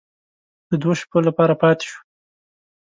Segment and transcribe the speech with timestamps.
[0.69, 1.99] د دوو شپو لپاره پاتې شوو.